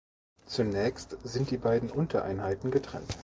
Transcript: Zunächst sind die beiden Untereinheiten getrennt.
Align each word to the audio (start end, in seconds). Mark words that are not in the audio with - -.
Zunächst 0.47 1.15
sind 1.23 1.51
die 1.51 1.57
beiden 1.59 1.91
Untereinheiten 1.91 2.71
getrennt. 2.71 3.19